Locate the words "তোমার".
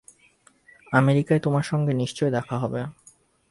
1.41-1.63